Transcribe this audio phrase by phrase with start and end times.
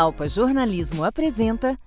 [0.00, 1.78] Alpa Jornalismo apresenta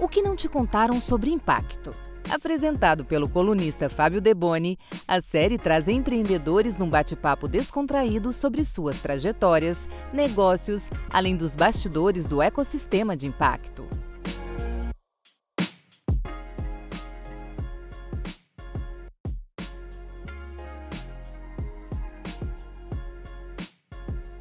[0.00, 1.90] O que não te contaram sobre impacto.
[2.30, 9.86] Apresentado pelo colunista Fábio Deboni, a série traz empreendedores num bate-papo descontraído sobre suas trajetórias,
[10.10, 13.86] negócios, além dos bastidores do ecossistema de impacto.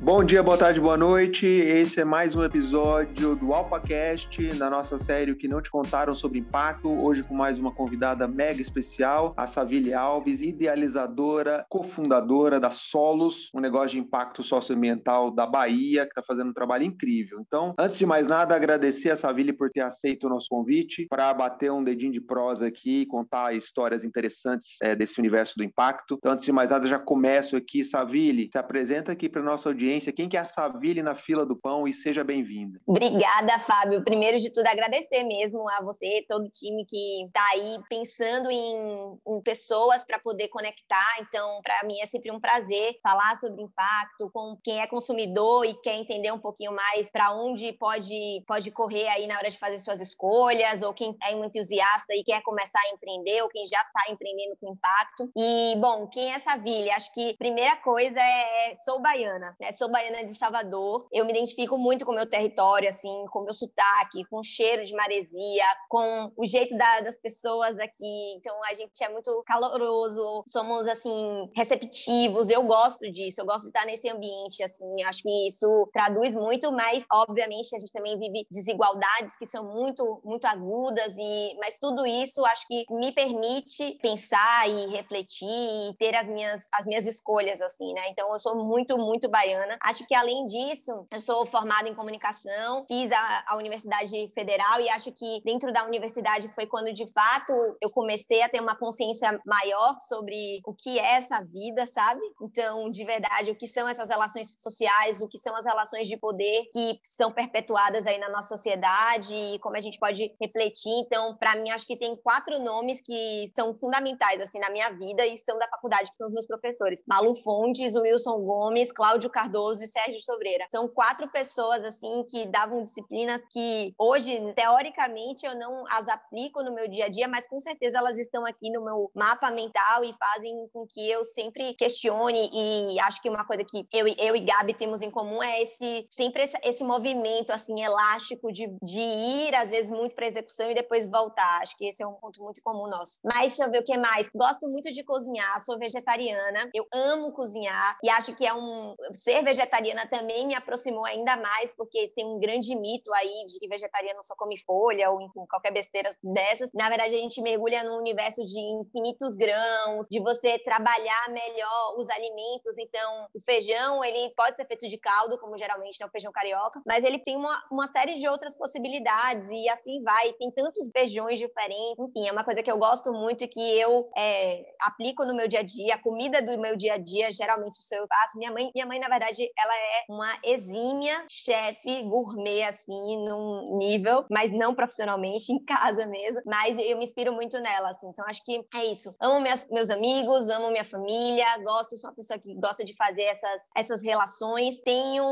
[0.10, 1.46] Bom dia, boa tarde, boa noite.
[1.46, 6.40] Esse é mais um episódio do AlpaCast, na nossa série que não te contaram sobre
[6.40, 6.90] impacto.
[6.90, 13.60] Hoje com mais uma convidada mega especial, a Savile Alves, idealizadora, cofundadora da Solos, um
[13.60, 17.40] negócio de impacto socioambiental da Bahia, que está fazendo um trabalho incrível.
[17.46, 21.32] Então, antes de mais nada, agradecer a Savile por ter aceito o nosso convite para
[21.36, 26.16] bater um dedinho de prosa aqui, contar histórias interessantes é, desse universo do impacto.
[26.18, 27.84] Então, antes de mais nada, já começo aqui.
[27.84, 31.46] Savile, se apresenta aqui para nossa audiência audiência, quem que é a Savile na fila
[31.46, 32.80] do pão e seja bem-vinda.
[32.88, 34.04] Obrigada, Fábio.
[34.04, 39.20] Primeiro de tudo, agradecer mesmo a você, todo o time que está aí pensando em,
[39.28, 41.16] em pessoas para poder conectar.
[41.20, 45.74] Então, para mim é sempre um prazer falar sobre impacto com quem é consumidor e
[45.74, 49.78] quer entender um pouquinho mais para onde pode, pode correr aí na hora de fazer
[49.80, 53.80] suas escolhas, ou quem é um entusiasta e quer começar a empreender, ou quem já
[53.80, 55.30] está empreendendo com impacto.
[55.38, 56.90] E, bom, quem é essa Savile?
[56.92, 59.72] Acho que primeira coisa é sou baiana, né?
[59.74, 61.08] Sou baiana de Salvador.
[61.12, 64.44] Eu me identifico muito com o meu território, assim, com o meu sotaque, com o
[64.44, 68.34] cheiro de maresia, com o jeito da, das pessoas aqui.
[68.36, 72.50] Então, a gente é muito caloroso, somos, assim, receptivos.
[72.50, 75.04] Eu gosto disso, eu gosto de estar nesse ambiente, assim.
[75.04, 80.22] Acho que isso traduz muito, mas, obviamente, a gente também vive desigualdades que são muito,
[80.24, 86.16] muito agudas, e mas tudo isso acho que me permite pensar e refletir e ter
[86.16, 88.10] as minhas, as minhas escolhas, assim, né?
[88.10, 89.69] Então, eu sou muito, muito baiana.
[89.82, 94.90] Acho que, além disso, eu sou formada em comunicação, fiz a, a Universidade Federal e
[94.90, 99.40] acho que dentro da universidade foi quando, de fato, eu comecei a ter uma consciência
[99.46, 102.22] maior sobre o que é essa vida, sabe?
[102.42, 106.18] Então, de verdade, o que são essas relações sociais, o que são as relações de
[106.18, 110.92] poder que são perpetuadas aí na nossa sociedade e como a gente pode refletir.
[111.06, 115.26] Então, para mim, acho que tem quatro nomes que são fundamentais, assim, na minha vida
[115.26, 117.04] e são da faculdade, que são os meus professores.
[117.08, 120.66] Malu Fontes, Wilson Gomes, Cláudio Cardoso Cardoso e Sérgio Sobreira.
[120.70, 126.74] São quatro pessoas, assim, que davam disciplinas que hoje, teoricamente, eu não as aplico no
[126.74, 130.14] meu dia a dia, mas com certeza elas estão aqui no meu mapa mental e
[130.14, 134.40] fazem com que eu sempre questione e acho que uma coisa que eu, eu e
[134.40, 139.56] Gabi temos em comum é esse sempre esse, esse movimento, assim, elástico de, de ir,
[139.56, 141.62] às vezes, muito para execução e depois voltar.
[141.62, 143.20] Acho que esse é um ponto muito comum nosso.
[143.24, 144.30] Mas deixa eu ver o que mais.
[144.34, 149.44] Gosto muito de cozinhar, sou vegetariana, eu amo cozinhar e acho que é um ser
[149.50, 154.24] vegetariana também me aproximou ainda mais, porque tem um grande mito aí de que vegetariano
[154.24, 156.72] só come folha ou enfim, qualquer besteira dessas.
[156.74, 162.10] Na verdade, a gente mergulha num universo de infinitos grãos, de você trabalhar melhor os
[162.10, 162.78] alimentos.
[162.78, 166.82] Então, o feijão, ele pode ser feito de caldo, como geralmente é o feijão carioca,
[166.86, 170.34] mas ele tem uma, uma série de outras possibilidades e assim vai.
[170.34, 171.98] Tem tantos feijões diferentes.
[172.00, 175.48] Enfim, é uma coisa que eu gosto muito e que eu é, aplico no meu
[175.48, 175.96] dia a dia.
[175.96, 178.38] A comida do meu dia a dia, geralmente, isso eu faço.
[178.38, 183.78] Minha mãe, minha mãe na verdade, verdade, ela é uma exímia chefe gourmet, assim, num
[183.78, 186.42] nível, mas não profissionalmente, em casa mesmo.
[186.46, 188.08] Mas eu me inspiro muito nela, assim.
[188.10, 189.16] Então, acho que é isso.
[189.20, 193.24] Amo minhas, meus amigos, amo minha família, gosto, sou uma pessoa que gosta de fazer
[193.24, 194.82] essas, essas relações.
[194.82, 195.24] Tenho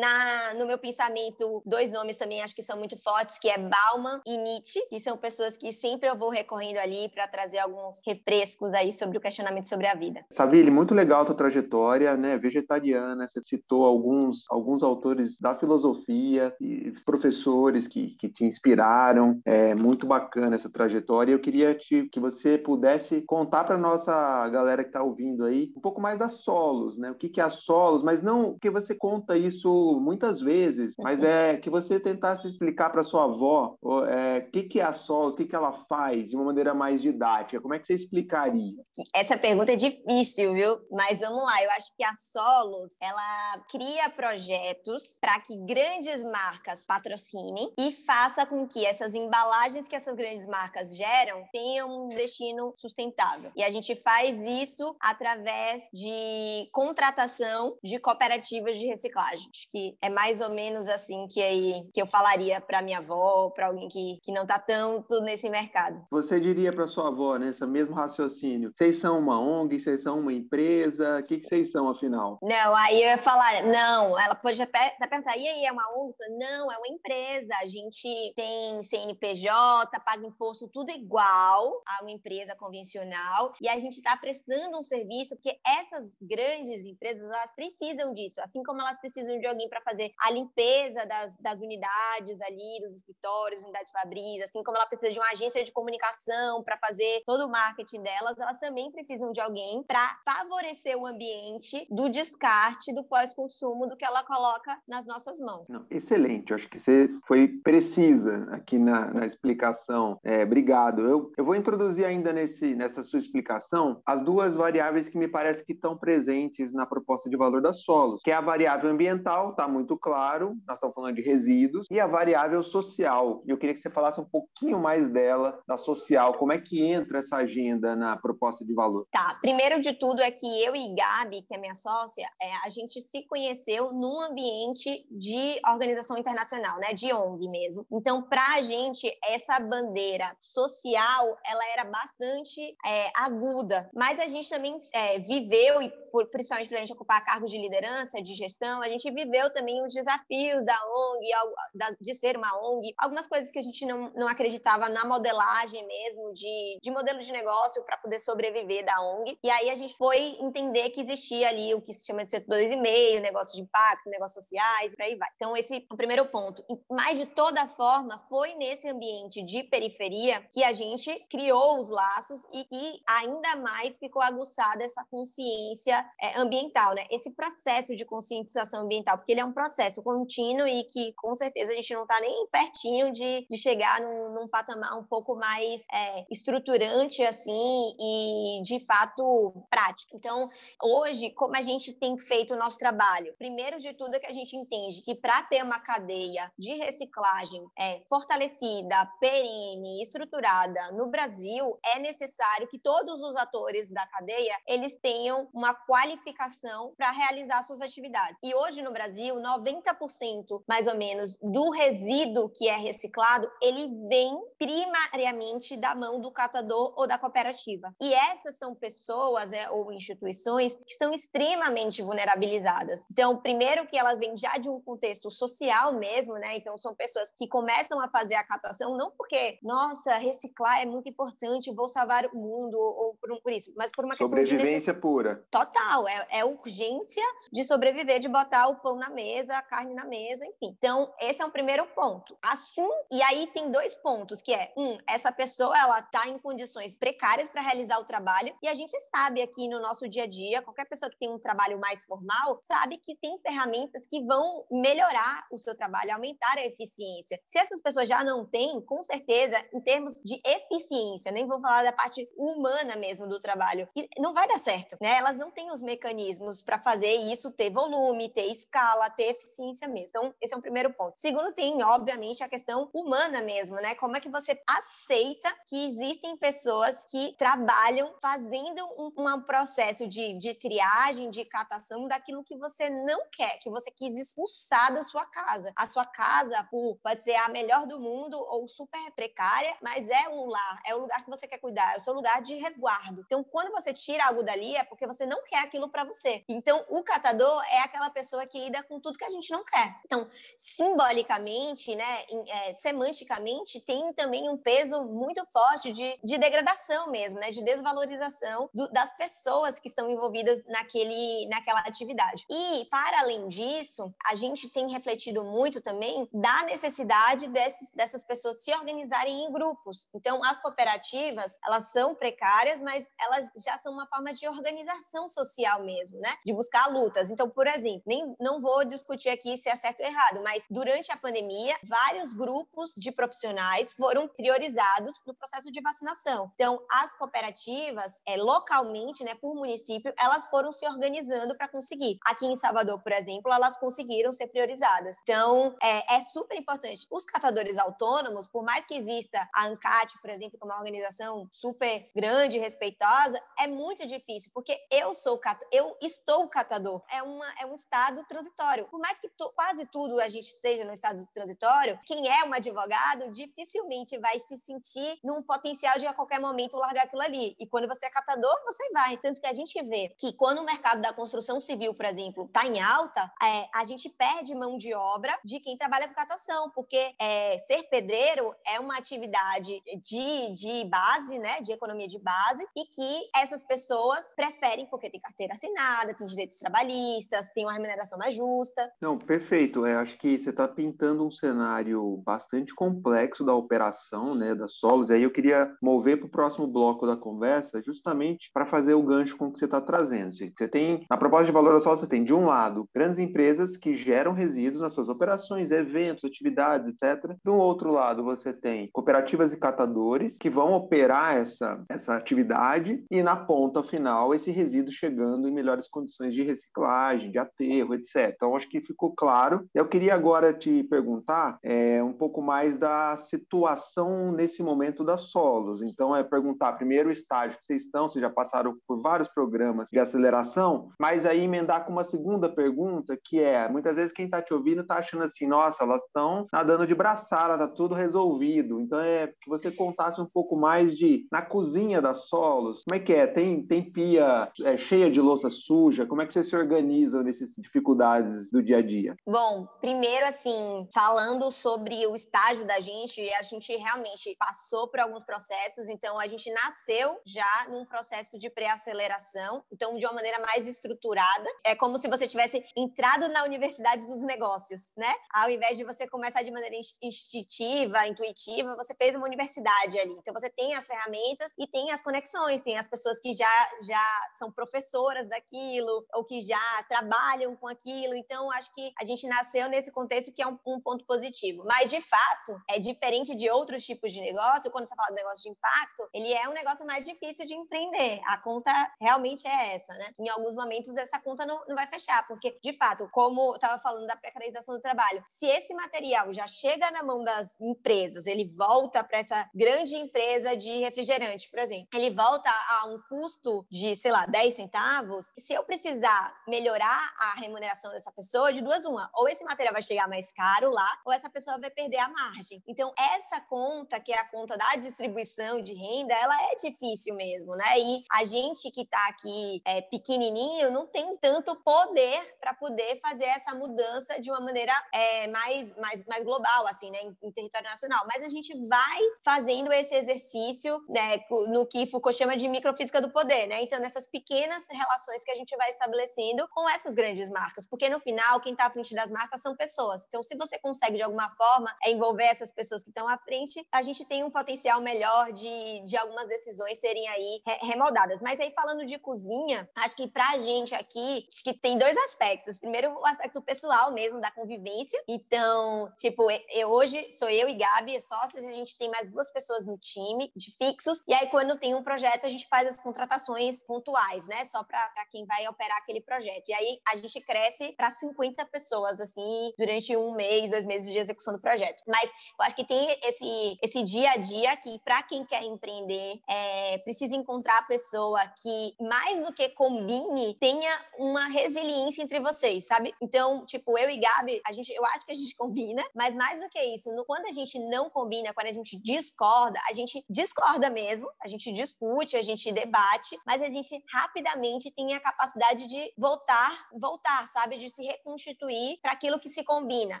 [0.00, 4.20] na, no meu pensamento dois nomes também, acho que são muito fortes, que é Bauman
[4.26, 8.74] e Nietzsche, que são pessoas que sempre eu vou recorrendo ali para trazer alguns refrescos
[8.74, 10.24] aí sobre o questionamento sobre a vida.
[10.30, 12.36] Savile, muito legal a tua trajetória, né?
[12.36, 19.40] Vegetariana, você citou alguns, alguns autores da filosofia e professores que, que te inspiraram.
[19.44, 21.32] É muito bacana essa trajetória.
[21.32, 25.80] Eu queria te, que você pudesse contar para nossa galera que está ouvindo aí um
[25.80, 27.10] pouco mais das solos, né?
[27.10, 31.22] O que, que é a solos, mas não que você conta isso muitas vezes, mas
[31.22, 33.76] é que você tentasse explicar para sua avó
[34.08, 36.74] é, o que, que é a solos, o que, que ela faz de uma maneira
[36.74, 37.60] mais didática.
[37.60, 38.70] Como é que você explicaria?
[39.14, 40.78] Essa pergunta é difícil, viu?
[40.90, 41.62] Mas vamos lá.
[41.62, 43.37] Eu acho que a solos, ela
[43.70, 50.14] cria projetos para que grandes marcas patrocinem e faça com que essas embalagens que essas
[50.14, 53.50] grandes marcas geram tenham um destino sustentável.
[53.56, 59.48] E a gente faz isso através de contratação de cooperativas de reciclagem.
[59.54, 63.50] Acho que é mais ou menos assim que aí que eu falaria para minha avó,
[63.50, 66.04] para alguém que, que não está tanto nesse mercado.
[66.10, 70.32] Você diria para sua avó, nesse mesmo raciocínio, vocês são uma ONG, vocês são uma
[70.32, 72.38] empresa, o que, que vocês são afinal?
[72.42, 76.14] Não, aí eu ia falar, não, ela pode até perguntar, e aí, é uma ONG?
[76.40, 82.56] Não, é uma empresa, a gente tem CNPJ, paga imposto, tudo igual a uma empresa
[82.56, 88.40] convencional, e a gente está prestando um serviço, porque essas grandes empresas, elas precisam disso,
[88.40, 92.96] assim como elas precisam de alguém para fazer a limpeza das, das unidades ali, dos
[92.96, 97.44] escritórios, unidades fabris, assim como ela precisa de uma agência de comunicação para fazer todo
[97.44, 103.04] o marketing delas, elas também precisam de alguém para favorecer o ambiente do descarte, do
[103.18, 105.66] pós-consumo, do que ela coloca nas nossas mãos.
[105.68, 110.20] Não, excelente, acho que você foi precisa aqui na, na explicação.
[110.22, 111.02] É, obrigado.
[111.02, 115.64] Eu, eu vou introduzir ainda nesse, nessa sua explicação as duas variáveis que me parece
[115.64, 119.66] que estão presentes na proposta de valor da solos, que é a variável ambiental, está
[119.66, 123.42] muito claro, nós estamos falando de resíduos, e a variável social.
[123.46, 127.18] Eu queria que você falasse um pouquinho mais dela, da social, como é que entra
[127.18, 129.06] essa agenda na proposta de valor?
[129.10, 132.68] Tá, primeiro de tudo é que eu e Gabi, que é minha sócia, é, a
[132.68, 137.86] gente se conheceu num ambiente de organização internacional, né, de ONG mesmo.
[137.90, 144.48] Então, para a gente, essa bandeira social, ela era bastante é, aguda, mas a gente
[144.50, 148.82] também é, viveu, e por, principalmente para a gente ocupar cargo de liderança, de gestão,
[148.82, 153.58] a gente viveu também os desafios da ONG, de ser uma ONG, algumas coisas que
[153.58, 158.18] a gente não, não acreditava na modelagem mesmo, de, de modelo de negócio para poder
[158.18, 159.38] sobreviver da ONG.
[159.42, 162.58] E aí a gente foi entender que existia ali o que se chama de setor
[162.58, 162.87] 2,5,
[163.20, 165.28] negócio de impacto, negócios sociais, por aí vai.
[165.36, 166.64] Então, esse é o primeiro ponto.
[166.90, 172.44] Mas, de toda forma, foi nesse ambiente de periferia que a gente criou os laços
[172.52, 177.06] e que ainda mais ficou aguçada essa consciência é, ambiental, né?
[177.10, 181.72] Esse processo de conscientização ambiental, porque ele é um processo contínuo e que, com certeza,
[181.72, 185.84] a gente não está nem pertinho de, de chegar num, num patamar um pouco mais
[185.92, 190.16] é, estruturante, assim, e, de fato, prático.
[190.16, 190.48] Então,
[190.82, 193.34] hoje, como a gente tem feito o nosso trabalho?
[193.38, 197.64] Primeiro de tudo é que a gente entende que para ter uma cadeia de reciclagem
[197.78, 204.96] é, fortalecida, perene, estruturada no Brasil, é necessário que todos os atores da cadeia eles
[204.96, 208.36] tenham uma qualificação para realizar suas atividades.
[208.42, 214.38] E hoje no Brasil, 90% mais ou menos do resíduo que é reciclado, ele vem
[214.58, 217.94] primariamente da mão do catador ou da cooperativa.
[218.00, 222.67] E essas são pessoas é, ou instituições que são extremamente vulnerabilizadas.
[223.10, 226.56] Então, primeiro que elas vêm já de um contexto social mesmo, né?
[226.56, 231.08] Então, são pessoas que começam a fazer a catação não porque, nossa, reciclar é muito
[231.08, 234.94] importante, vou salvar o mundo ou por, por isso, mas por uma questão de sobrevivência
[234.94, 235.44] pura.
[235.50, 240.04] Total, é, é urgência de sobreviver, de botar o pão na mesa, a carne na
[240.04, 240.74] mesa, enfim.
[240.76, 242.36] Então, esse é o primeiro ponto.
[242.42, 246.96] Assim, e aí tem dois pontos, que é, um, essa pessoa, ela tá em condições
[246.96, 250.62] precárias para realizar o trabalho, e a gente sabe aqui no nosso dia a dia,
[250.62, 255.46] qualquer pessoa que tem um trabalho mais formal, sabe que tem ferramentas que vão melhorar
[255.52, 257.40] o seu trabalho, aumentar a eficiência.
[257.46, 261.82] Se essas pessoas já não têm, com certeza, em termos de eficiência, nem vou falar
[261.82, 265.16] da parte humana mesmo do trabalho, não vai dar certo, né?
[265.16, 270.08] Elas não têm os mecanismos para fazer isso ter volume, ter escala, ter eficiência mesmo.
[270.08, 271.14] Então, esse é um primeiro ponto.
[271.16, 273.94] Segundo, tem, obviamente, a questão humana mesmo, né?
[273.94, 280.34] Como é que você aceita que existem pessoas que trabalham fazendo um, um processo de,
[280.38, 285.26] de triagem, de catação daquilo que você não quer, que você quis expulsar da sua
[285.26, 285.72] casa.
[285.76, 286.66] A sua casa,
[287.02, 291.00] pode ser a melhor do mundo ou super precária, mas é um lar, é o
[291.00, 293.22] lugar que você quer cuidar, é o seu lugar de resguardo.
[293.26, 296.44] Então, quando você tira algo dali, é porque você não quer aquilo para você.
[296.48, 300.00] Então, o catador é aquela pessoa que lida com tudo que a gente não quer.
[300.04, 307.38] Então, simbolicamente, né, é, semanticamente, tem também um peso muito forte de, de degradação mesmo,
[307.38, 312.37] né, de desvalorização do, das pessoas que estão envolvidas naquele, naquela atividade.
[312.50, 318.62] E, para além disso, a gente tem refletido muito também da necessidade desses, dessas pessoas
[318.62, 320.08] se organizarem em grupos.
[320.14, 325.82] Então, as cooperativas, elas são precárias, mas elas já são uma forma de organização social
[325.82, 326.34] mesmo, né?
[326.44, 327.30] De buscar lutas.
[327.30, 331.10] Então, por exemplo, nem não vou discutir aqui se é certo ou errado, mas durante
[331.12, 336.50] a pandemia, vários grupos de profissionais foram priorizados no processo de vacinação.
[336.54, 342.18] Então, as cooperativas, é, localmente, né, por município, elas foram se organizando para conseguir.
[342.28, 345.16] Aqui em Salvador, por exemplo, elas conseguiram ser priorizadas.
[345.22, 347.06] Então, é, é super importante.
[347.10, 352.10] Os catadores autônomos, por mais que exista a ANCAT, por exemplo, como uma organização super
[352.14, 355.40] grande respeitosa, é muito difícil, porque eu sou
[355.72, 357.02] eu estou catador.
[357.10, 358.86] É, uma, é um estado transitório.
[358.88, 363.32] Por mais que quase tudo a gente esteja no estado transitório, quem é um advogado
[363.32, 367.56] dificilmente vai se sentir num potencial de a qualquer momento largar aquilo ali.
[367.58, 369.16] E quando você é catador, você vai.
[369.16, 372.44] Tanto que a gente vê que quando o mercado da construção civil, por exemplo, exemplo,
[372.44, 376.70] está em alta, é, a gente perde mão de obra de quem trabalha com catação,
[376.74, 382.66] porque é, ser pedreiro é uma atividade de, de base, né, de economia de base,
[382.76, 388.18] e que essas pessoas preferem porque tem carteira assinada, tem direitos trabalhistas, tem uma remuneração
[388.18, 388.90] mais justa.
[389.00, 389.86] Não, perfeito.
[389.86, 395.10] É, acho que você está pintando um cenário bastante complexo da operação, né, da Solos.
[395.10, 399.02] E aí eu queria mover para o próximo bloco da conversa, justamente para fazer o
[399.02, 400.32] gancho com o que você está trazendo.
[400.34, 403.76] Você tem, na proposta de valor da Solos, você tem, de um lado, grandes empresas
[403.76, 407.36] que geram resíduos nas suas operações, eventos, atividades, etc.
[407.44, 413.22] Do outro lado, você tem cooperativas e catadores que vão operar essa, essa atividade e,
[413.22, 418.32] na ponta final, esse resíduo chegando em melhores condições de reciclagem, de aterro, etc.
[418.34, 419.66] Então, acho que ficou claro.
[419.74, 425.82] Eu queria agora te perguntar é, um pouco mais da situação nesse momento das solos.
[425.82, 429.88] Então, é perguntar primeiro o estágio que vocês estão, vocês já passaram por vários programas
[429.90, 434.42] de aceleração, mas aí emendar com uma segunda pergunta, que é, muitas vezes quem está
[434.42, 438.78] te ouvindo está achando assim, nossa, elas estão nadando de braçada, está tudo resolvido.
[438.78, 443.02] Então, é que você contasse um pouco mais de, na cozinha das solos, como é
[443.02, 443.26] que é?
[443.26, 446.04] Tem, tem pia é, cheia de louça suja?
[446.04, 449.16] Como é que você se organiza nessas dificuldades do dia a dia?
[449.26, 455.24] Bom, primeiro, assim, falando sobre o estágio da gente, a gente realmente passou por alguns
[455.24, 460.68] processos, então a gente nasceu já num processo de pré-aceleração, então de uma maneira mais
[460.68, 461.48] estruturada.
[461.64, 465.14] É como se você tivesse entrado na universidade dos negócios, né?
[465.32, 470.12] Ao invés de você começar de maneira instintiva, intuitiva, você fez uma universidade ali.
[470.12, 473.48] Então você tem as ferramentas e tem as conexões, tem as pessoas que já
[473.82, 478.14] já são professoras daquilo ou que já trabalham com aquilo.
[478.14, 481.64] Então acho que a gente nasceu nesse contexto que é um, um ponto positivo.
[481.64, 485.42] Mas de fato, é diferente de outros tipos de negócio, quando você fala de negócio
[485.44, 488.20] de impacto, ele é um negócio mais difícil de empreender.
[488.26, 490.10] A conta realmente é essa, né?
[490.18, 493.80] Em alguns momentos essa conta não, não vai fechar, porque de fato, como eu estava
[493.80, 498.44] falando da precarização do trabalho, se esse material já chega na mão das empresas, ele
[498.44, 503.94] volta para essa grande empresa de refrigerante, por exemplo, ele volta a um custo de,
[503.94, 509.10] sei lá, 10 centavos, se eu precisar melhorar a remuneração dessa pessoa, de duas uma,
[509.14, 512.62] ou esse material vai chegar mais caro lá, ou essa pessoa vai perder a margem.
[512.66, 517.54] Então, essa conta, que é a conta da distribuição de renda, ela é difícil mesmo,
[517.54, 517.78] né?
[517.78, 523.24] E a gente que está aqui é, pequenininho não tem tanto poder para poder fazer
[523.24, 527.68] essa mudança de uma maneira é, mais, mais, mais global, assim, né, em, em, território
[527.68, 528.04] nacional.
[528.06, 533.10] Mas a gente vai fazendo esse exercício né, no que Foucault chama de microfísica do
[533.10, 533.62] poder, né?
[533.62, 538.00] Então, nessas pequenas relações que a gente vai estabelecendo com essas grandes marcas, porque no
[538.00, 540.04] final, quem está à frente das marcas são pessoas.
[540.06, 543.82] Então, se você consegue, de alguma forma, envolver essas pessoas que estão à frente, a
[543.82, 548.22] gente tem um potencial melhor de, de algumas decisões serem aí remoldadas.
[548.22, 552.58] Mas aí, falando de cozinha, acho que para a gente aqui, que tem dois aspectos.
[552.58, 555.02] Primeiro, o aspecto pessoal mesmo, da convivência.
[555.08, 559.28] Então, tipo, eu, hoje sou eu e Gabi, sócios, e a gente tem mais duas
[559.30, 561.02] pessoas no time, de fixos.
[561.08, 564.44] E aí, quando tem um projeto, a gente faz as contratações pontuais, né?
[564.44, 566.48] Só para quem vai operar aquele projeto.
[566.48, 570.98] E aí, a gente cresce para 50 pessoas, assim, durante um mês, dois meses de
[570.98, 571.82] execução do projeto.
[571.86, 576.20] Mas eu acho que tem esse, esse dia a dia que, para quem quer empreender,
[576.28, 582.66] é, precisa encontrar a pessoa que, mais do que combine, tenha uma resiliência entre vocês,
[582.66, 582.94] sabe?
[583.00, 586.40] Então, tipo, eu e Gabi, a gente, eu acho que a gente combina, mas mais
[586.40, 590.04] do que isso, no, quando a gente não combina, quando a gente discorda, a gente
[590.08, 595.66] discorda mesmo, a gente discute, a gente debate, mas a gente rapidamente tem a capacidade
[595.66, 597.58] de voltar, voltar, sabe?
[597.58, 600.00] De se reconstituir para aquilo que se combina.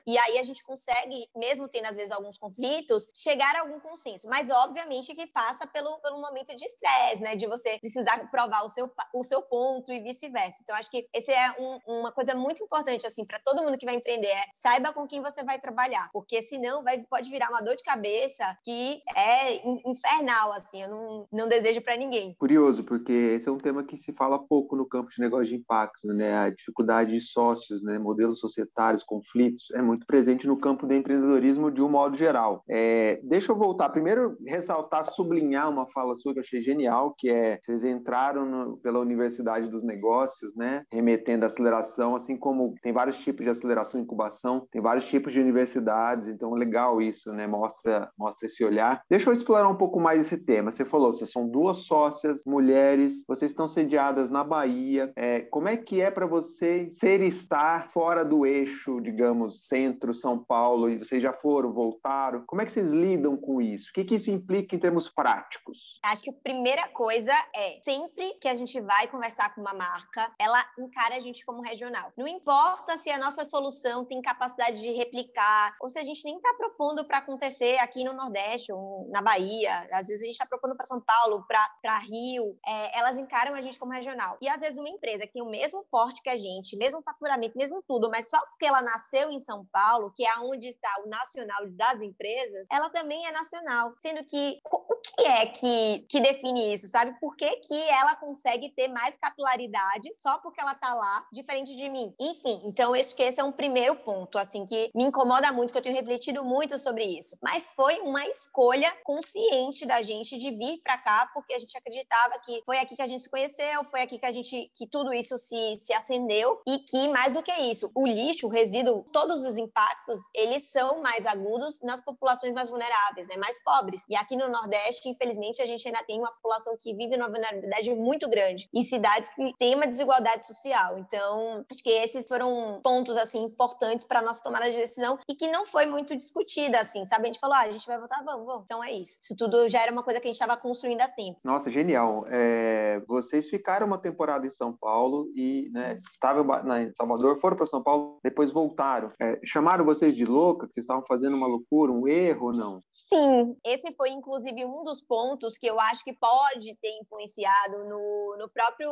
[0.06, 4.28] E aí a gente consegue, mesmo tendo às vezes alguns conflitos, chegar a algum consenso.
[4.28, 7.36] Mas obviamente que passa pelo, pelo momento de estresse, né?
[7.36, 10.60] De você precisar provar o seu, o seu ponto e vice-versa.
[10.62, 13.86] Então acho que esse é um, uma coisa muito importante assim para todo mundo que
[13.86, 17.60] vai empreender, é saiba com quem você vai trabalhar, porque senão vai pode virar uma
[17.60, 20.82] dor de cabeça que é infernal assim.
[20.82, 22.34] Eu não, não desejo para ninguém.
[22.38, 25.56] Curioso, porque esse é um tema que se fala pouco no campo de negócio de
[25.56, 26.36] impacto, né?
[26.36, 27.98] A dificuldade de sócios, né?
[27.98, 32.62] Modelos societários, conflitos, é muito presente no campo do empreendedorismo de um modo geral.
[32.68, 33.88] É, deixa eu voltar.
[33.90, 38.76] Primeiro, ressaltar, sublinhar uma fala sua que eu achei genial, que é vocês entraram no,
[38.78, 40.84] pela Universidade dos Negócios, né?
[41.08, 45.32] Remetendo a aceleração, assim como tem vários tipos de aceleração e incubação, tem vários tipos
[45.32, 47.46] de universidades, então legal isso, né?
[47.46, 49.02] Mostra, mostra esse olhar.
[49.08, 50.70] Deixa eu explorar um pouco mais esse tema.
[50.70, 55.10] Você falou, vocês são duas sócias, mulheres, vocês estão sediadas na Bahia.
[55.16, 60.12] É, como é que é para vocês ser e estar fora do eixo, digamos, centro,
[60.12, 62.44] São Paulo, e vocês já foram, voltaram?
[62.46, 63.88] Como é que vocês lidam com isso?
[63.88, 65.98] O que, que isso implica em termos práticos?
[66.04, 70.30] Acho que a primeira coisa é, sempre que a gente vai conversar com uma marca,
[70.38, 70.62] ela
[70.98, 72.12] encara a gente como regional.
[72.16, 76.36] Não importa se a nossa solução tem capacidade de replicar, ou se a gente nem
[76.36, 80.46] está propondo para acontecer aqui no Nordeste ou na Bahia, às vezes a gente está
[80.46, 84.36] propondo para São Paulo, para Rio, é, elas encaram a gente como regional.
[84.42, 87.56] E às vezes uma empresa que tem o mesmo porte que a gente, mesmo faturamento,
[87.56, 91.08] mesmo tudo, mas só porque ela nasceu em São Paulo, que é onde está o
[91.08, 93.94] nacional das empresas, ela também é nacional.
[93.98, 97.18] Sendo que o que é que, que define isso, sabe?
[97.20, 101.88] Por que, que ela consegue ter mais capilaridade só porque ela tá lá, diferente de
[101.90, 102.14] mim?
[102.18, 105.82] Enfim, então esse, esse é um primeiro ponto, assim, que me incomoda muito, que eu
[105.82, 107.36] tenho refletido muito sobre isso.
[107.42, 112.38] Mas foi uma escolha consciente da gente de vir para cá, porque a gente acreditava
[112.38, 115.12] que foi aqui que a gente se conheceu, foi aqui que a gente, que tudo
[115.12, 119.44] isso se, se acendeu e que, mais do que isso, o lixo, o resíduo, todos
[119.44, 124.04] os impactos, eles são mais agudos nas populações mais vulneráveis, né, mais pobres.
[124.08, 127.94] E aqui no Nordeste, infelizmente, a gente ainda tem uma população que vive numa vulnerabilidade
[127.94, 130.77] muito grande e cidades que têm uma desigualdade social.
[130.98, 135.48] Então, acho que esses foram pontos assim importantes para nossa tomada de decisão e que
[135.48, 137.24] não foi muito discutida assim, sabe?
[137.24, 138.64] A gente falou, ah, a gente vai votar, vamos, vamos.
[138.64, 139.18] Então é isso.
[139.20, 141.38] Isso tudo já era uma coisa que a gente estava construindo há tempo.
[141.44, 142.24] Nossa, genial.
[142.30, 146.44] É, vocês ficaram uma temporada em São Paulo e né, estavam
[146.78, 149.12] em Salvador, foram para São Paulo, depois voltaram.
[149.20, 152.80] É, chamaram vocês de louca, que vocês estavam fazendo uma loucura, um erro ou não?
[152.90, 158.36] Sim, esse foi inclusive um dos pontos que eu acho que pode ter influenciado no,
[158.38, 158.90] no próprio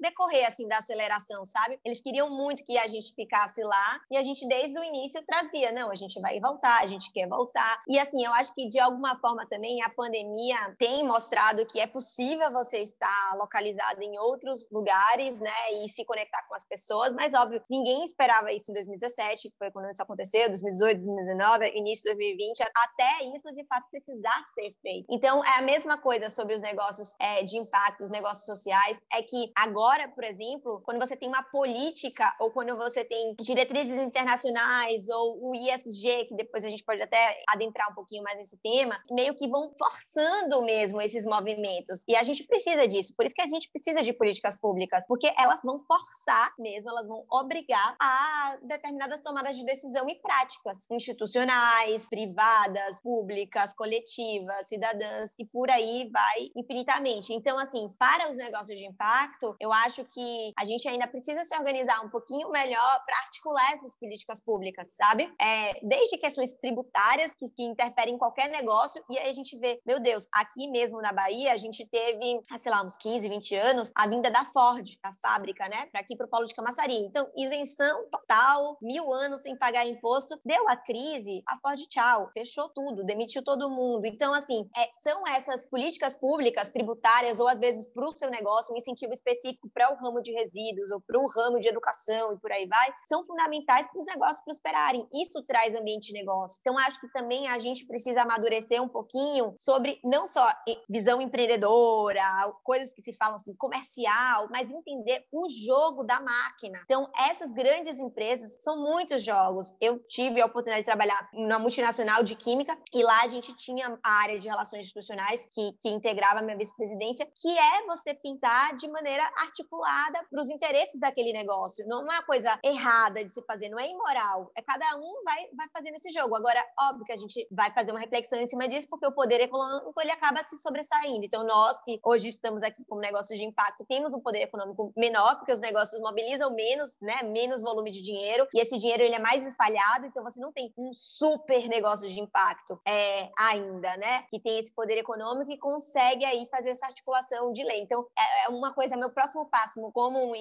[0.00, 1.78] decorrer assim da aceleração, sabe?
[1.84, 5.72] Eles queriam muito que a gente ficasse lá e a gente desde o início trazia,
[5.72, 7.82] não, a gente vai voltar, a gente quer voltar.
[7.88, 11.86] E assim, eu acho que de alguma forma também a pandemia tem mostrado que é
[11.86, 15.50] possível você estar localizado em outros lugares, né,
[15.82, 19.70] e se conectar com as pessoas, mas óbvio, ninguém esperava isso em 2017, que foi
[19.70, 25.06] quando isso aconteceu, 2018, 2019, início de 2020, até isso de fato precisar ser feito.
[25.10, 29.22] Então, é a mesma coisa sobre os negócios é, de impacto, os negócios sociais, é
[29.22, 35.08] que agora, por exemplo, quando você tem uma política ou quando você tem diretrizes internacionais
[35.08, 39.02] ou o ISG, que depois a gente pode até adentrar um pouquinho mais nesse tema,
[39.10, 42.04] meio que vão forçando mesmo esses movimentos.
[42.08, 45.32] E a gente precisa disso, por isso que a gente precisa de políticas públicas, porque
[45.38, 52.04] elas vão forçar mesmo, elas vão obrigar a determinadas tomadas de decisão e práticas institucionais,
[52.04, 57.32] privadas, públicas, coletivas, cidadãs e por aí vai infinitamente.
[57.32, 61.56] Então, assim, para os negócios de impacto, eu acho que a gente ainda precisa se
[61.56, 65.32] organizar um pouquinho melhor para articular essas políticas públicas, sabe?
[65.40, 69.80] É, desde questões tributárias que, que interferem em qualquer negócio, e aí a gente vê,
[69.86, 73.92] meu Deus, aqui mesmo na Bahia, a gente teve, sei lá, uns 15, 20 anos,
[73.94, 76.96] a vinda da Ford, a fábrica, né, para aqui para o Polo de Camaçari.
[76.96, 82.68] Então, isenção total, mil anos sem pagar imposto, deu a crise, a Ford tchau, fechou
[82.70, 84.06] tudo, demitiu todo mundo.
[84.06, 88.72] Então, assim, é, são essas políticas públicas, tributárias, ou às vezes para o seu negócio,
[88.72, 92.38] um incentivo específico para o ramo de resíduos ou para o ramo de educação e
[92.38, 95.06] por aí vai, são fundamentais para os negócios prosperarem.
[95.12, 96.58] Isso traz ambiente de negócio.
[96.60, 100.46] Então, acho que também a gente precisa amadurecer um pouquinho sobre não só
[100.88, 102.22] visão empreendedora,
[102.62, 106.80] coisas que se falam assim, comercial, mas entender o jogo da máquina.
[106.84, 109.74] Então, essas grandes empresas são muitos jogos.
[109.80, 113.98] Eu tive a oportunidade de trabalhar numa multinacional de química e lá a gente tinha
[114.02, 118.76] a área de relações institucionais que, que integrava a minha vice-presidência, que é você pensar
[118.76, 121.86] de maneira articulada para os interesses daquele negócio.
[121.86, 124.50] Não é uma coisa errada de se fazer, não é imoral.
[124.56, 126.34] É cada um vai, vai fazendo esse jogo.
[126.34, 129.40] Agora, óbvio que a gente vai fazer uma reflexão em cima disso, porque o poder
[129.40, 131.24] econômico ele acaba se sobressaindo.
[131.24, 135.36] Então, nós que hoje estamos aqui como negócios de impacto, temos um poder econômico menor,
[135.36, 137.22] porque os negócios mobilizam menos, né?
[137.22, 140.72] Menos volume de dinheiro, e esse dinheiro ele é mais espalhado, então você não tem
[140.76, 144.22] um super negócio de impacto é, ainda, né?
[144.30, 147.80] Que tem esse poder econômico e consegue aí fazer essa articulação de lei.
[147.80, 150.34] Então, é, é uma coisa, meu próximo passo como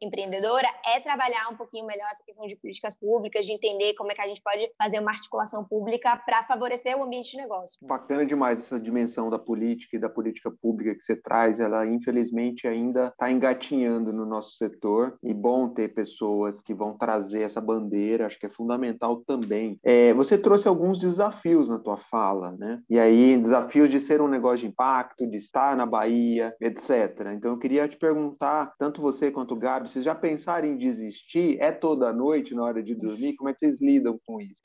[0.00, 4.14] empreendedora é trabalhar um pouquinho melhor essa questão de políticas públicas, de entender como é
[4.14, 7.78] que a gente pode fazer uma articulação pública para favorecer o ambiente de negócio.
[7.82, 11.60] Bacana demais essa dimensão da política e da política pública que você traz.
[11.60, 17.42] Ela, infelizmente, ainda está engatinhando no nosso setor e bom ter pessoas que vão trazer
[17.42, 19.78] essa bandeira, acho que é fundamental também.
[19.82, 22.80] É, você trouxe alguns desafios na tua fala, né?
[22.88, 27.32] E aí, desafios de ser um negócio de impacto, de estar na Bahia, etc.
[27.34, 31.60] Então, eu queria te perguntar, tanto você quanto Gabi, vocês já pensaram em desistir?
[31.60, 33.36] É toda noite na hora de dormir?
[33.36, 34.60] Como é que vocês lidam com isso?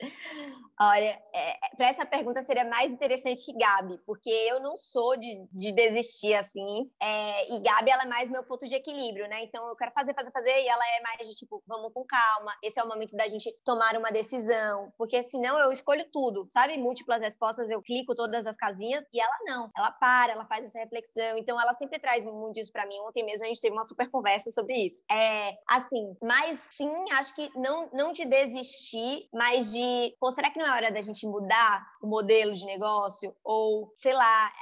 [0.82, 5.72] Olha, é, para essa pergunta seria mais interessante Gabi, porque eu não sou de, de
[5.72, 6.90] desistir assim.
[7.02, 9.42] É, e Gabi, ela é mais meu ponto de equilíbrio, né?
[9.42, 12.56] Então eu quero fazer, fazer, fazer, e ela é mais de tipo, vamos com calma.
[12.64, 16.78] Esse é o momento da gente tomar uma decisão, porque senão eu escolho tudo, sabe?
[16.78, 19.70] Múltiplas respostas, eu clico todas as casinhas e ela não.
[19.76, 21.36] Ela para, ela faz essa reflexão.
[21.36, 22.98] Então ela sempre traz muito isso para mim.
[23.00, 25.02] Ontem mesmo a gente teve uma super conversa sobre isso.
[25.10, 30.58] É, assim, mas sim, acho que não, não de desistir, mas de, pô, será que
[30.58, 33.34] não é hora da gente mudar o modelo de negócio?
[33.44, 34.52] Ou, sei lá,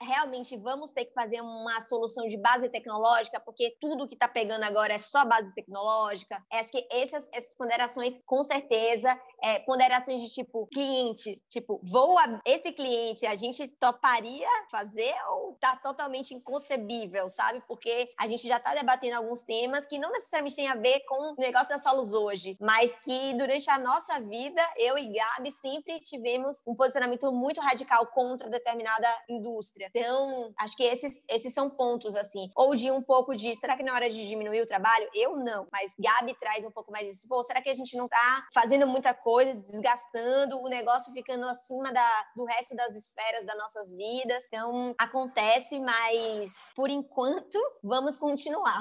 [0.00, 4.64] realmente vamos ter que fazer uma solução de base tecnológica, porque tudo que está pegando
[4.64, 6.42] agora é só base tecnológica?
[6.52, 12.18] É, acho que essas, essas ponderações, com certeza, é, ponderações de tipo, cliente, tipo, vou
[12.18, 17.62] a, esse cliente, a gente toparia fazer ou tá totalmente inconcebível, sabe?
[17.66, 21.32] Porque a gente já está debatendo alguns temas que não necessariamente tem a ver com
[21.32, 26.00] o negócio da Solos hoje, mas que durante a nossa vida, eu e Gabi sempre
[26.00, 29.90] tivemos um posicionamento muito radical contra determinada indústria.
[29.94, 32.50] Então, acho que esses, esses são pontos, assim.
[32.54, 35.08] Ou de um pouco de, será que na hora de diminuir o trabalho?
[35.14, 37.28] Eu não, mas Gabi traz um pouco mais isso.
[37.28, 41.92] Pô, será que a gente não tá fazendo muita coisa, desgastando, o negócio ficando acima
[41.92, 44.44] da, do resto das esferas das nossas vidas?
[44.46, 48.80] Então, acontece, mas por enquanto, vamos continuar.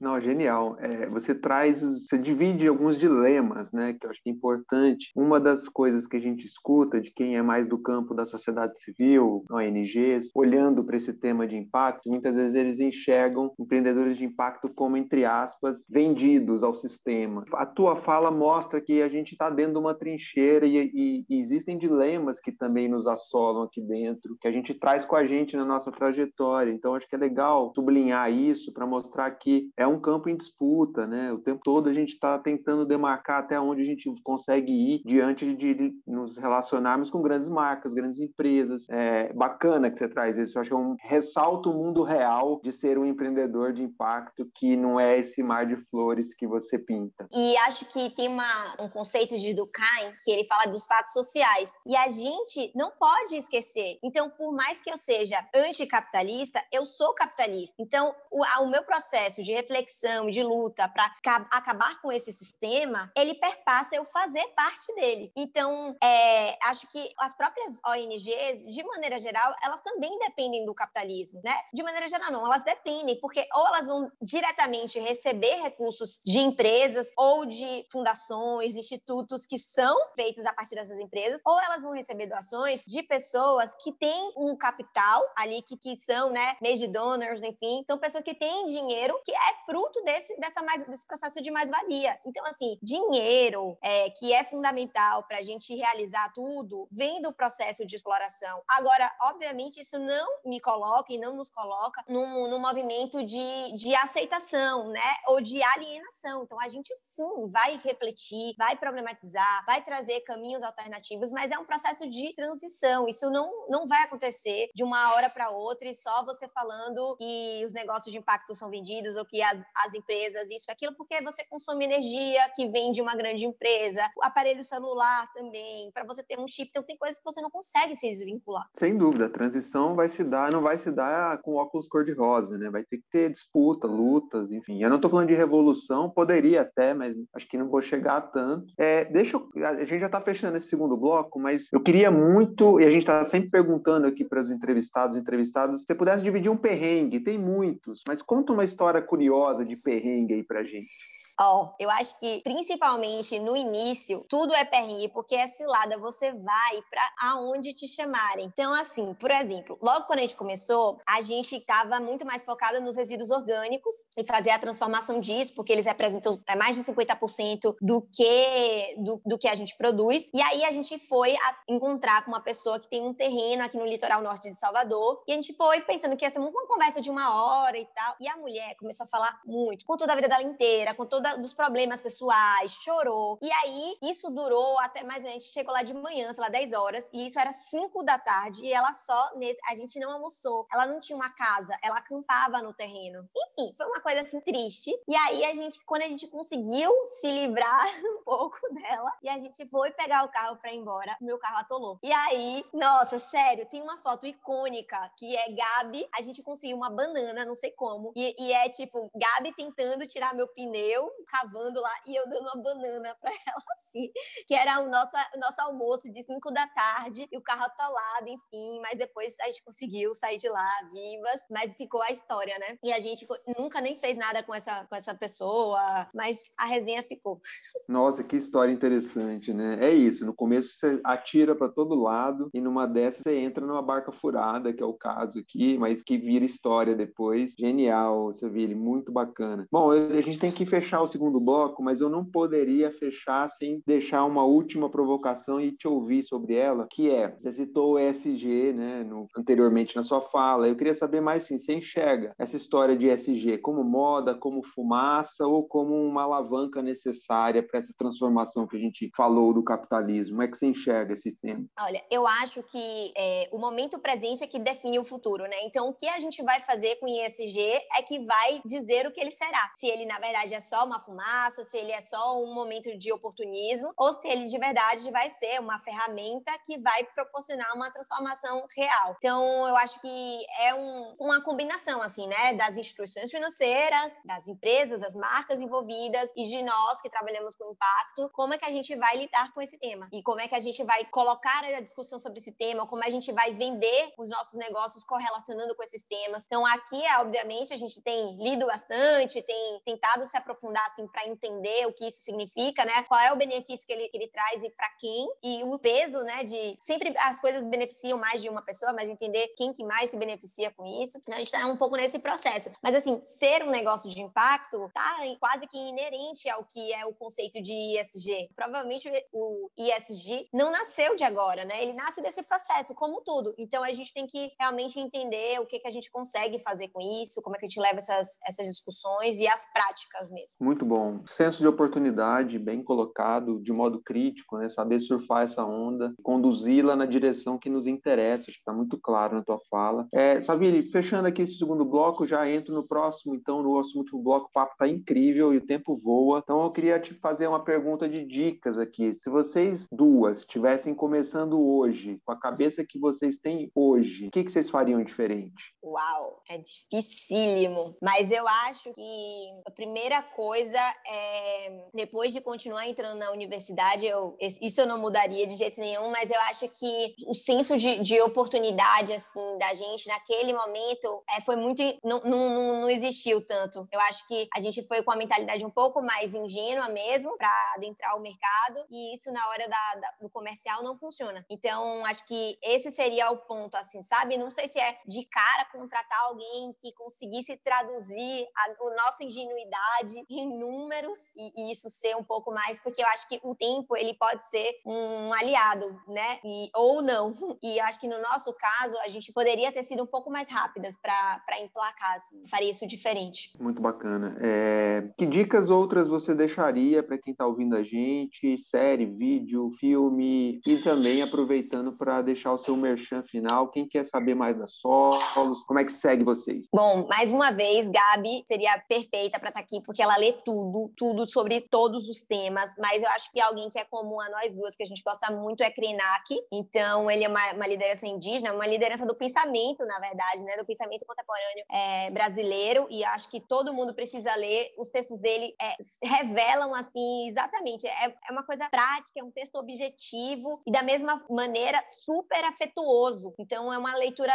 [0.00, 0.76] Não, genial.
[0.80, 5.10] É, você traz, você divide alguns dilemas, né, que eu acho que é importante.
[5.14, 8.78] Uma das coisas que a gente escuta de quem é mais do campo da sociedade
[8.80, 14.68] civil, ONGs, olhando para esse tema de impacto, muitas vezes eles enxergam empreendedores de impacto
[14.68, 17.44] como, entre aspas, vendidos ao sistema.
[17.54, 21.40] A tua fala mostra que a gente está dentro de uma trincheira e, e, e
[21.40, 25.56] existem dilemas que também nos assolam aqui dentro, que a gente traz com a gente
[25.56, 26.72] na nossa trajetória.
[26.72, 31.06] Então, acho que é legal sublinhar isso para mostrar que é um campo em disputa,
[31.06, 31.32] né?
[31.32, 35.54] O tempo todo a gente está tentando demarcar até onde a gente consegue ir diante
[35.54, 38.86] de nos relacionarmos com grandes marcas, grandes empresas.
[38.90, 40.56] É bacana que você traz isso.
[40.56, 44.48] Eu acho que é um ressalto o mundo real de ser um empreendedor de impacto
[44.54, 47.28] que não é esse mar de flores que você pinta.
[47.32, 51.72] E acho que tem uma, um conceito de Durkheim que ele fala dos fatos sociais.
[51.86, 53.98] E a gente não pode esquecer.
[54.02, 57.74] Então, por mais que eu seja anticapitalista, eu sou capitalista.
[57.78, 61.12] Então, o, o meu processo de reflexão, de luta para
[61.50, 65.32] acabar com esse sistema, ele perpassa eu fazer parte dele.
[65.34, 71.40] Então, é, acho que as próprias ONGs, de maneira geral, elas também dependem do capitalismo,
[71.44, 71.54] né?
[71.72, 77.10] De maneira geral, não, elas dependem, porque ou elas vão diretamente receber recursos de empresas
[77.16, 82.26] ou de fundações, institutos que são feitos a partir dessas empresas, ou elas vão receber
[82.26, 87.84] doações de pessoas que têm um capital ali, que, que são, né, de donors, enfim,
[87.86, 92.18] são pessoas que têm dinheiro que é fruto desse, dessa mais, desse processo de mais-valia.
[92.26, 97.86] Então, assim, dinheiro, é, que é fundamental para a gente realizar tudo, vem do processo
[97.86, 98.62] de exploração.
[98.68, 103.94] Agora, obviamente, isso não me coloca e não nos coloca num, num movimento de, de
[103.94, 105.16] aceitação, né?
[105.28, 106.42] Ou de alienação.
[106.44, 111.64] Então, a gente sim vai refletir, vai problematizar, vai trazer caminhos alternativos, mas é um
[111.64, 113.08] processo de transição.
[113.08, 117.62] Isso não, não vai acontecer de uma hora para outra e só você falando que
[117.64, 121.44] os negócios de impacto são vendidos ou que as, as empresas isso aquilo, porque você
[121.48, 126.38] consome energia que vem de uma grande empresa, o aparelho celular também, para você ter
[126.38, 126.68] um chip.
[126.70, 128.64] Então, tem coisas que você não consegue se desvincular.
[128.78, 132.70] Sem dúvida, a transição vai se dar, não vai se dar com óculos cor-de-rosa, né?
[132.70, 134.82] Vai ter que ter disputa, lutas, enfim.
[134.82, 138.20] Eu não estou falando de revolução, poderia até, mas acho que não vou chegar a
[138.20, 138.72] tanto.
[138.78, 142.80] É, deixa eu, a gente já está fechando esse segundo bloco, mas eu queria muito,
[142.80, 146.50] e a gente está sempre perguntando aqui para os entrevistados entrevistadas, se você pudesse dividir
[146.50, 151.23] um perrengue, tem muitos, mas conta uma história curiosa de perrengue aí para gente.
[151.40, 156.32] Ó, oh, eu acho que principalmente no início, tudo é perrengue, porque é cilada, você
[156.32, 158.46] vai para aonde te chamarem.
[158.46, 162.80] Então, assim, por exemplo, logo quando a gente começou, a gente estava muito mais focada
[162.80, 167.76] nos resíduos orgânicos e fazer a transformação disso, porque eles representam é, mais de 50%
[167.80, 170.30] do que, do, do que a gente produz.
[170.32, 171.34] E aí a gente foi
[171.68, 175.32] encontrar com uma pessoa que tem um terreno aqui no litoral norte de Salvador, e
[175.32, 178.14] a gente foi pensando que ia ser uma conversa de uma hora e tal.
[178.20, 181.38] E a mulher começou a falar muito, com toda a vida dela inteira, com toda
[181.38, 183.38] dos problemas pessoais, chorou.
[183.40, 186.72] E aí, isso durou até mais ou menos, chegou lá de manhã, sei lá, 10
[186.74, 190.66] horas, e isso era 5 da tarde, e ela só nesse, a gente não almoçou.
[190.72, 193.26] Ela não tinha uma casa, ela acampava no terreno.
[193.34, 194.90] Enfim, foi uma coisa assim triste.
[195.08, 199.38] E aí a gente, quando a gente conseguiu se livrar um pouco dela, e a
[199.38, 201.98] gente foi pegar o carro para ir embora, meu carro atolou.
[202.02, 206.90] E aí, nossa, sério, tem uma foto icônica que é Gabi, a gente conseguiu uma
[206.90, 211.92] banana, não sei como, e, e é tipo Gabi tentando tirar meu pneu, cavando lá
[212.06, 214.10] e eu dando uma banana para ela assim,
[214.46, 218.28] que era o nosso, o nosso almoço de 5 da tarde e o carro atolado,
[218.28, 222.78] enfim, mas depois a gente conseguiu sair de lá vivas, mas ficou a história, né?
[222.82, 223.26] E a gente
[223.58, 227.40] nunca nem fez nada com essa, com essa pessoa, mas a resenha ficou.
[227.88, 229.78] Nossa, que história interessante, né?
[229.80, 233.82] É isso, no começo você atira para todo lado e numa dessas você entra numa
[233.82, 237.54] barca furada, que é o caso aqui, mas que vira história depois.
[237.58, 239.66] Genial, você ele muito bacana.
[239.70, 243.82] Bom, a gente tem que fechar o segundo bloco, mas eu não poderia fechar sem
[243.86, 248.72] deixar uma última provocação e te ouvir sobre ela, que é, você citou o ESG,
[248.72, 252.96] né, no, anteriormente na sua fala, eu queria saber mais assim, você enxerga essa história
[252.96, 258.76] de ESG como moda, como fumaça ou como uma alavanca necessária para essa transformação que
[258.76, 260.36] a gente falou do capitalismo?
[260.36, 261.64] Como é que você enxerga esse tema?
[261.80, 265.56] Olha, eu acho que é, o momento presente é que define o futuro, né?
[265.64, 267.60] Então, o que a gente vai fazer com o ESG
[267.96, 269.70] é que vai dizer o que ele será.
[269.74, 273.12] Se ele, na verdade, é só uma fumaça, se ele é só um momento de
[273.12, 278.66] oportunismo, ou se ele de verdade vai ser uma ferramenta que vai proporcionar uma transformação
[278.76, 279.14] real.
[279.18, 282.54] Então, eu acho que é um, uma combinação, assim, né?
[282.54, 288.30] Das instituições financeiras, das empresas, das marcas envolvidas e de nós que trabalhamos com impacto,
[288.32, 290.60] como é que a gente vai lidar com esse tema e como é que a
[290.60, 294.54] gente vai colocar a discussão sobre esse tema, como a gente vai vender os nossos
[294.54, 296.44] negócios correlacionando com esses temas.
[296.46, 301.86] Então, aqui, obviamente, a gente tem lido bastante, tem tentado se aprofundar assim para entender
[301.86, 303.02] o que isso significa, né?
[303.04, 306.18] Qual é o benefício que ele, que ele traz e para quem e o peso,
[306.18, 306.44] né?
[306.44, 310.16] De sempre as coisas beneficiam mais de uma pessoa, mas entender quem que mais se
[310.16, 311.18] beneficia com isso.
[311.18, 312.70] Então, a gente está um pouco nesse processo.
[312.82, 317.14] Mas assim, ser um negócio de impacto tá quase que inerente ao que é o
[317.14, 318.50] conceito de ISG.
[318.54, 321.82] Provavelmente o ISG não nasceu de agora, né?
[321.82, 323.54] Ele nasce desse processo, como tudo.
[323.58, 327.00] Então a gente tem que realmente entender o que, que a gente consegue fazer com
[327.00, 330.56] isso, como é que a gente leva essas, essas discussões e as práticas mesmo.
[330.60, 331.20] Muito bom.
[331.26, 334.70] Senso de oportunidade bem colocado, de modo crítico, né?
[334.70, 338.44] Saber surfar essa onda, conduzi-la na direção que nos interessa.
[338.44, 340.08] Acho que está muito claro na tua fala.
[340.10, 344.22] É, Savili, fechando aqui esse segundo bloco, já entro no próximo, então, no nosso último
[344.22, 344.46] bloco.
[344.46, 346.40] O papo está incrível e o tempo voa.
[346.42, 349.14] Então, eu queria te fazer uma pergunta de dicas aqui.
[349.18, 354.44] Se vocês duas estivessem começando hoje, com a cabeça que vocês têm hoje, o que,
[354.44, 355.74] que vocês fariam diferente?
[355.82, 357.96] Uau, é dificílimo.
[358.00, 364.36] Mas eu acho que a primeira coisa é, depois de continuar entrando na universidade, eu,
[364.40, 368.20] isso eu não mudaria de jeito nenhum, mas eu acho que o senso de, de
[368.20, 371.82] oportunidade, assim, da gente naquele momento é, foi muito.
[372.02, 373.88] Não, não, não existiu tanto.
[373.92, 377.50] Eu acho que a gente foi com a mentalidade um pouco mais ingênua mesmo para
[377.76, 381.44] adentrar o mercado, e isso na hora da, da, do comercial não funciona.
[381.50, 384.36] Então, acho que esse seria o ponto, assim, sabe?
[384.36, 390.24] Não sei se é de cara contratar alguém que conseguisse traduzir a, a nossa ingenuidade
[390.28, 393.96] em números e, e, isso ser um pouco mais, porque eu acho que o tempo
[393.96, 396.38] ele pode ser um aliado, né?
[396.44, 397.34] E, ou não.
[397.62, 400.48] E eu acho que no nosso caso a gente poderia ter sido um pouco mais
[400.50, 403.50] rápidas para emplacar, assim, faria isso diferente.
[403.58, 404.36] Muito bacana.
[404.40, 405.08] É...
[405.16, 408.58] Que dicas outras você deixaria para quem está ouvindo a gente?
[408.58, 413.68] Série, vídeo, filme e também aproveitando para deixar o seu merchan final.
[413.68, 415.62] Quem quer saber mais da Solos?
[415.66, 416.66] Como é que segue vocês?
[416.72, 420.92] Bom, mais uma vez, Gabi seria perfeita para estar tá aqui, porque ela lê tudo,
[420.96, 424.54] tudo sobre todos os temas, mas eu acho que alguém que é comum a nós
[424.54, 426.34] duas, que a gente gosta muito, é Krenak.
[426.52, 430.56] Então, ele é uma, uma liderança indígena, uma liderança do pensamento, na verdade, né?
[430.56, 434.72] Do pensamento contemporâneo é, brasileiro, e acho que todo mundo precisa ler.
[434.78, 439.56] Os textos dele é, revelam, assim, exatamente, é, é uma coisa prática, é um texto
[439.56, 443.34] objetivo e, da mesma maneira, super afetuoso.
[443.38, 444.34] Então, é uma leitura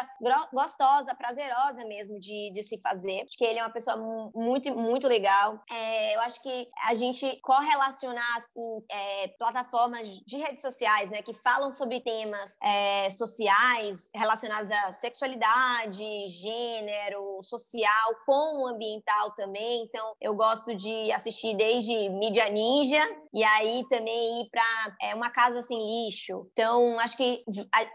[0.54, 3.22] gostosa, prazerosa mesmo de, de se fazer.
[3.22, 3.98] Acho que ele é uma pessoa
[4.36, 5.60] muito, muito legal.
[5.72, 11.34] É, eu acho que a gente correlacionar, assim, é, plataformas de redes sociais, né, que
[11.34, 19.84] falam sobre temas é, sociais relacionados à sexualidade, gênero, social, com o ambiental também.
[19.84, 23.02] Então, eu gosto de assistir desde Mídia Ninja
[23.34, 26.48] e aí também ir para é, uma casa sem lixo.
[26.52, 27.44] Então, acho que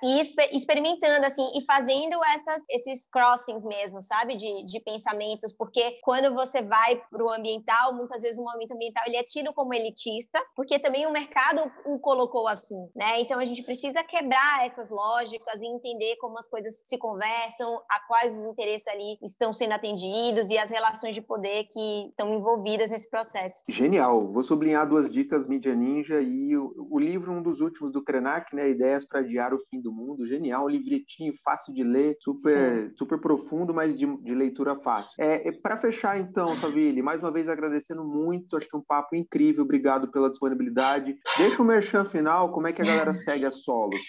[0.02, 4.36] ir experimentando, assim, e fazendo essas, esses crossings mesmo, sabe?
[4.36, 9.04] De, de pensamentos, porque quando você vai para o ambiental, muitas vezes o momento ambiental
[9.06, 13.20] ele é tido como elitista, porque também o mercado o colocou assim, né?
[13.20, 18.00] Então a gente precisa quebrar essas lógicas e entender como as coisas se conversam, a
[18.06, 22.90] quais os interesses ali estão sendo atendidos e as relações de poder que estão envolvidas
[22.90, 23.62] nesse processo.
[23.68, 24.30] Genial.
[24.32, 28.54] Vou sublinhar duas dicas Mídia Ninja e o, o, livro, um dos últimos do Krenak,
[28.54, 28.68] né?
[28.70, 30.26] Ideias para Adiar o Fim do Mundo.
[30.26, 35.10] Genial, um livretinho fácil de ler, super, super profundo, mas de, de leitura fácil.
[35.18, 39.16] É, para fechar, então, Savile, mais uma vez agradecendo muito, acho que é um papo
[39.16, 41.16] incrível, obrigado pela disponibilidade.
[41.36, 44.00] Deixa o merchan final, como é que a galera segue a Solos?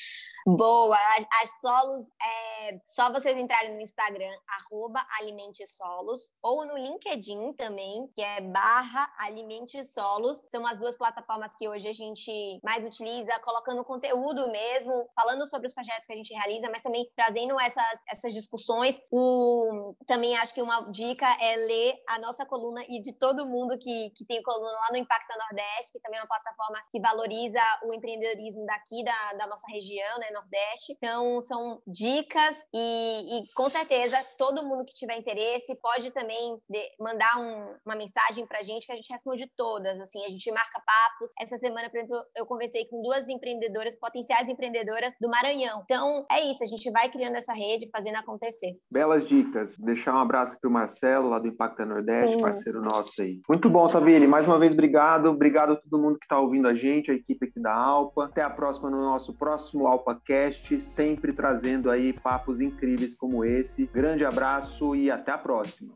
[0.48, 0.96] Boa!
[1.42, 8.08] As, solos, é só vocês entrarem no Instagram, arroba Alimente Solos, ou no LinkedIn também,
[8.14, 10.46] que é barra Alimente Solos.
[10.48, 15.66] São as duas plataformas que hoje a gente mais utiliza, colocando conteúdo mesmo, falando sobre
[15.66, 19.02] os projetos que a gente realiza, mas também trazendo essas, essas discussões.
[19.10, 23.80] O, também acho que uma dica é ler a nossa coluna e de todo mundo
[23.80, 27.60] que, que tem coluna lá no Impacta Nordeste, que também é uma plataforma que valoriza
[27.84, 30.35] o empreendedorismo daqui da, da nossa região, né?
[30.36, 30.92] Nordeste.
[30.92, 36.80] Então, são dicas e, e com certeza todo mundo que tiver interesse pode também de,
[37.00, 40.00] mandar um, uma mensagem para a gente que a gente responde todas.
[40.00, 41.32] Assim, a gente marca papos.
[41.40, 45.82] Essa semana, por exemplo, eu conversei com duas empreendedoras, potenciais empreendedoras do Maranhão.
[45.84, 48.78] Então, é isso, a gente vai criando essa rede, fazendo acontecer.
[48.92, 49.78] Belas dicas.
[49.78, 52.42] Deixar um abraço para o Marcelo, lá do Impacta Nordeste, Sim.
[52.42, 53.40] parceiro nosso aí.
[53.48, 54.28] Muito bom, Savile.
[54.28, 55.30] Mais uma vez, obrigado.
[55.30, 58.26] Obrigado a todo mundo que está ouvindo a gente, a equipe aqui da Alpa.
[58.26, 63.86] Até a próxima no nosso próximo Alpa podcast, sempre trazendo aí papos incríveis como esse.
[63.94, 65.94] Grande abraço e até a próxima.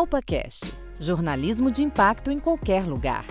[0.00, 0.64] AlpaCast
[0.98, 3.26] jornalismo de impacto em qualquer lugar.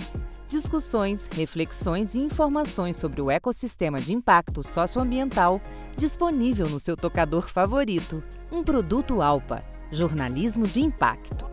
[0.47, 5.59] Discussões, reflexões e informações sobre o ecossistema de impacto socioambiental
[5.97, 8.23] disponível no seu tocador favorito.
[8.51, 11.48] Um produto Alpa jornalismo de impacto.